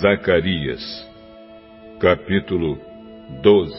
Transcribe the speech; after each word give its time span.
Zacarias, 0.00 1.08
capítulo 1.98 2.78
12 3.42 3.72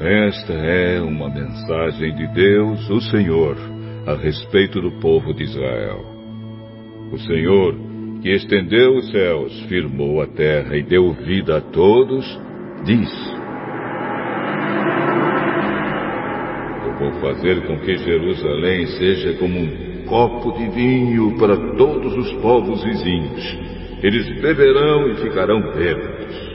Esta 0.00 0.52
é 0.52 1.00
uma 1.00 1.28
mensagem 1.28 2.14
de 2.14 2.26
Deus, 2.34 2.88
o 2.88 3.00
Senhor, 3.00 3.56
a 4.06 4.14
respeito 4.14 4.80
do 4.80 4.92
povo 5.00 5.34
de 5.34 5.42
Israel. 5.42 6.04
O 7.12 7.18
Senhor, 7.18 7.74
que 8.22 8.30
estendeu 8.30 8.96
os 8.96 9.10
céus, 9.10 9.60
firmou 9.62 10.22
a 10.22 10.28
terra 10.28 10.76
e 10.76 10.84
deu 10.84 11.12
vida 11.14 11.56
a 11.56 11.60
todos, 11.60 12.24
diz: 12.84 13.39
Vou 17.00 17.12
fazer 17.12 17.66
com 17.66 17.78
que 17.78 17.96
Jerusalém 17.96 18.86
seja 18.88 19.32
como 19.38 19.58
um 19.58 20.04
copo 20.04 20.52
de 20.52 20.68
vinho 20.68 21.34
para 21.38 21.56
todos 21.74 22.14
os 22.14 22.30
povos 22.42 22.84
vizinhos. 22.84 23.58
Eles 24.02 24.28
beberão 24.42 25.08
e 25.08 25.14
ficarão 25.14 25.62
bêbados. 25.72 26.50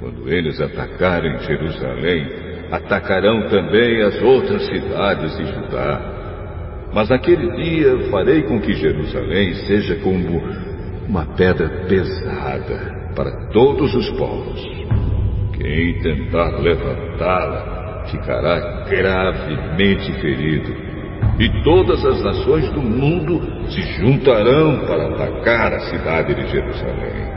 Quando 0.00 0.28
eles 0.28 0.60
atacarem 0.60 1.38
Jerusalém, 1.42 2.26
atacarão 2.72 3.48
também 3.48 4.02
as 4.02 4.20
outras 4.20 4.66
cidades 4.66 5.36
de 5.36 5.46
Judá. 5.46 6.88
Mas 6.92 7.08
naquele 7.08 7.52
dia 7.52 8.10
farei 8.10 8.42
com 8.42 8.60
que 8.60 8.72
Jerusalém 8.72 9.54
seja 9.66 9.94
como 10.00 10.42
uma 11.06 11.24
pedra 11.36 11.68
pesada 11.86 13.12
para 13.14 13.48
todos 13.52 13.94
os 13.94 14.10
povos. 14.10 14.60
Quem 15.56 16.00
tentar 16.00 16.58
levantá-la 16.58 17.79
ficará 18.06 18.84
gravemente 18.88 20.12
ferido. 20.20 20.90
E 21.38 21.62
todas 21.62 22.04
as 22.04 22.22
nações 22.22 22.70
do 22.72 22.82
mundo 22.82 23.70
se 23.70 23.80
juntarão 23.98 24.80
para 24.86 25.08
atacar 25.08 25.72
a 25.72 25.80
cidade 25.80 26.34
de 26.34 26.46
Jerusalém. 26.48 27.30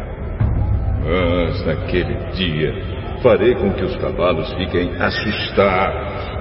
Mas 1.06 1.66
naquele 1.66 2.16
dia 2.34 2.74
farei 3.22 3.56
com 3.56 3.72
que 3.74 3.84
os 3.84 3.96
cavalos 3.98 4.52
fiquem 4.54 4.92
assustados 5.00 6.34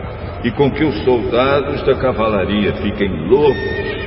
e 0.45 0.50
com 0.50 0.70
que 0.70 0.84
os 0.84 1.05
soldados 1.05 1.83
da 1.84 1.95
cavalaria 1.95 2.75
fiquem 2.75 3.28
loucos. 3.28 4.03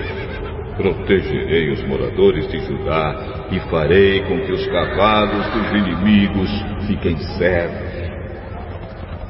Protegerei 0.75 1.71
os 1.71 1.81
moradores 1.87 2.49
de 2.49 2.59
Judá 2.59 3.47
e 3.51 3.59
farei 3.71 4.21
com 4.23 4.39
que 4.41 4.51
os 4.51 4.67
cavalos 4.67 5.47
dos 5.51 5.71
inimigos 5.71 6.49
fiquem 6.87 7.17
cegos. 7.37 8.04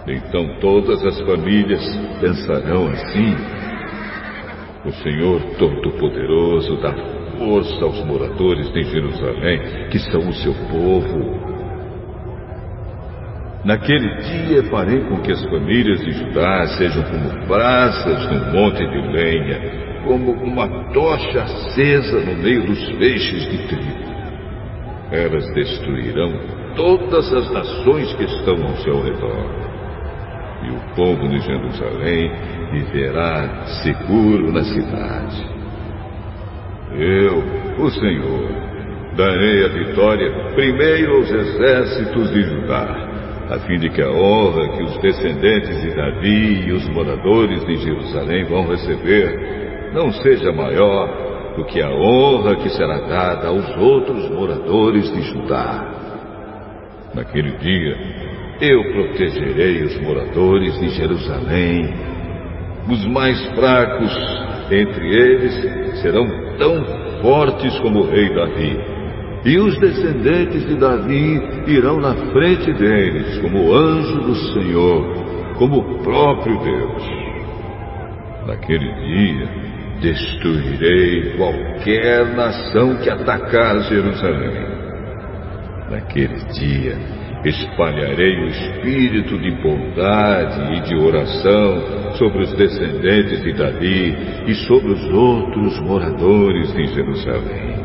Então 0.07 0.59
todas 0.59 1.03
as 1.03 1.19
famílias 1.21 1.81
pensarão 2.21 2.87
assim: 2.89 3.35
o 4.85 4.91
Senhor 4.91 5.41
Todo-Poderoso 5.57 6.79
dá 6.79 6.93
força 7.39 7.83
aos 7.83 8.05
moradores 8.05 8.71
de 8.71 8.83
Jerusalém, 8.83 9.89
que 9.89 9.97
são 9.97 10.27
o 10.29 10.33
seu 10.33 10.53
povo. 10.69 11.55
Naquele 13.65 14.15
dia 14.21 14.63
farei 14.69 14.99
com 15.05 15.21
que 15.21 15.31
as 15.31 15.43
famílias 15.45 15.99
de 16.01 16.11
Judá 16.11 16.67
sejam 16.77 17.01
como 17.01 17.47
brasas 17.47 18.31
no 18.31 18.53
monte 18.53 18.85
de 18.85 19.07
lenha, 19.11 20.03
como 20.03 20.33
uma 20.33 20.93
tocha 20.93 21.41
acesa 21.41 22.19
no 22.19 22.35
meio 22.43 22.63
dos 22.63 22.89
feixes 22.91 23.49
de 23.49 23.67
trigo. 23.67 24.05
Elas 25.11 25.51
destruirão 25.55 26.31
todas 26.75 27.33
as 27.33 27.51
nações 27.51 28.13
que 28.13 28.25
estão 28.25 28.61
ao 28.67 28.77
seu 28.77 29.01
redor 29.01 29.74
e 30.65 30.71
o 30.71 30.95
povo 30.95 31.27
de 31.27 31.39
Jerusalém 31.39 32.31
viverá 32.71 33.65
seguro 33.83 34.51
na 34.51 34.63
cidade. 34.63 35.55
Eu, 36.97 37.43
o 37.83 37.89
Senhor, 37.91 38.49
darei 39.15 39.65
a 39.65 39.67
vitória 39.69 40.31
primeiro 40.55 41.17
aos 41.17 41.31
exércitos 41.31 42.31
de 42.31 42.43
Judá, 42.43 43.07
a 43.49 43.59
fim 43.59 43.77
de 43.77 43.89
que 43.89 44.01
a 44.01 44.09
honra 44.09 44.69
que 44.77 44.83
os 44.83 44.97
descendentes 44.99 45.81
de 45.81 45.95
Davi 45.95 46.67
e 46.67 46.71
os 46.71 46.87
moradores 46.89 47.63
de 47.65 47.75
Jerusalém 47.77 48.45
vão 48.45 48.67
receber 48.67 49.91
não 49.93 50.11
seja 50.11 50.51
maior 50.51 51.53
do 51.55 51.63
que 51.65 51.81
a 51.81 51.89
honra 51.89 52.55
que 52.55 52.69
será 52.69 52.99
dada 52.99 53.47
aos 53.47 53.77
outros 53.77 54.29
moradores 54.29 55.11
de 55.13 55.21
Judá. 55.21 55.91
Naquele 57.13 57.51
dia, 57.57 58.34
eu 58.61 58.83
protegerei 58.93 59.83
os 59.83 59.99
moradores 60.01 60.79
de 60.79 60.89
Jerusalém. 60.89 61.93
Os 62.89 63.05
mais 63.07 63.43
fracos 63.47 64.11
entre 64.71 65.07
eles 65.07 66.01
serão 66.01 66.25
tão 66.57 66.83
fortes 67.21 67.77
como 67.79 68.01
o 68.01 68.09
rei 68.09 68.33
Davi. 68.33 68.79
E 69.45 69.57
os 69.59 69.77
descendentes 69.79 70.65
de 70.67 70.75
Davi 70.75 71.39
irão 71.67 71.99
na 71.99 72.15
frente 72.31 72.73
deles, 72.73 73.37
como 73.39 73.73
anjo 73.73 74.21
do 74.21 74.35
Senhor, 74.35 75.53
como 75.57 75.79
o 75.79 76.03
próprio 76.03 76.57
Deus. 76.59 77.03
Naquele 78.47 78.91
dia, 78.91 79.49
destruirei 80.01 81.35
qualquer 81.37 82.25
nação 82.35 82.95
que 82.97 83.09
atacar 83.09 83.81
Jerusalém. 83.83 84.75
Naquele 85.91 86.43
dia, 86.53 86.97
espalharei 87.49 88.43
o 88.43 88.47
espírito 88.47 89.37
de 89.37 89.51
bondade 89.61 90.73
e 90.73 90.81
de 90.81 90.95
oração 90.95 92.13
sobre 92.17 92.43
os 92.43 92.53
descendentes 92.53 93.43
de 93.43 93.53
Davi 93.53 94.17
e 94.47 94.55
sobre 94.67 94.93
os 94.93 95.03
outros 95.11 95.79
moradores 95.81 96.73
de 96.73 96.87
Jerusalém. 96.87 97.75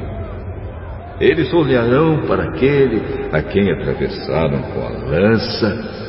Eles 1.20 1.52
olharão 1.52 2.26
para 2.26 2.44
aquele 2.44 3.02
a 3.30 3.42
quem 3.42 3.70
atravessaram 3.70 4.62
com 4.62 4.80
a 4.80 4.88
lança 4.88 6.00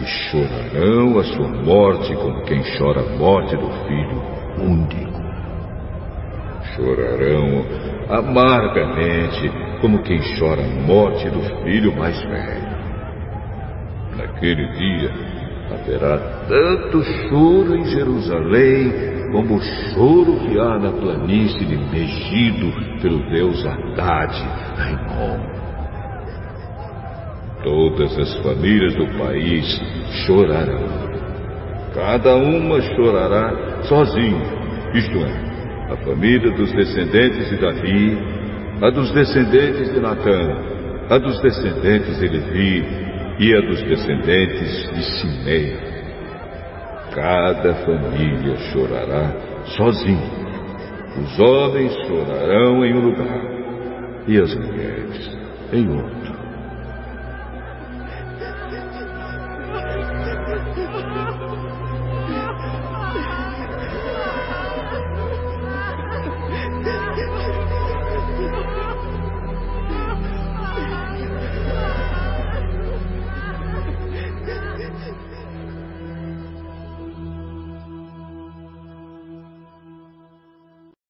e 0.00 0.04
chorarão 0.04 1.18
a 1.18 1.24
sua 1.24 1.48
morte 1.48 2.14
como 2.16 2.42
quem 2.42 2.60
chora 2.76 3.00
a 3.00 3.16
morte 3.16 3.56
do 3.56 3.70
filho 3.86 4.22
único. 4.60 5.18
Chorarão 6.74 7.64
amargamente 8.08 9.50
como 9.80 10.02
quem 10.02 10.20
chora 10.38 10.62
a 10.62 10.86
morte 10.86 11.30
do 11.30 11.40
filho 11.62 11.96
mais 11.96 12.20
velho. 12.22 12.67
Naquele 14.18 14.66
dia 14.72 15.10
haverá 15.70 16.18
tanto 16.48 17.04
choro 17.28 17.76
em 17.76 17.84
Jerusalém 17.84 18.92
como 19.30 19.56
o 19.56 19.60
choro 19.60 20.40
que 20.40 20.58
há 20.58 20.76
na 20.76 20.90
planície 20.90 21.64
de 21.64 21.76
Megido 21.76 22.72
pelo 23.00 23.30
deus 23.30 23.64
Haddad, 23.64 24.34
Raimon. 24.76 25.38
Todas 27.62 28.18
as 28.18 28.36
famílias 28.38 28.94
do 28.96 29.06
país 29.18 29.80
chorarão. 30.26 31.08
Cada 31.94 32.34
uma 32.34 32.80
chorará 32.80 33.82
sozinha, 33.82 34.42
isto 34.94 35.16
é, 35.18 35.92
a 35.92 35.96
família 35.98 36.50
dos 36.56 36.72
descendentes 36.72 37.48
de 37.50 37.56
Davi, 37.56 38.18
a 38.82 38.90
dos 38.90 39.12
descendentes 39.12 39.92
de 39.92 40.00
Natã, 40.00 40.56
a 41.08 41.18
dos 41.18 41.40
descendentes 41.40 42.18
de 42.18 42.28
Levi, 42.28 43.07
e 43.38 43.54
a 43.54 43.60
dos 43.60 43.82
descendentes 43.82 44.92
de 44.92 45.02
Simei. 45.20 45.76
Cada 47.14 47.74
família 47.74 48.56
chorará 48.72 49.32
sozinha. 49.76 50.48
Os 51.16 51.38
homens 51.40 51.94
chorarão 52.06 52.84
em 52.84 52.94
um 52.94 53.00
lugar 53.00 53.42
e 54.26 54.38
as 54.38 54.54
mulheres 54.54 55.38
em 55.72 55.88
outro. 55.88 56.27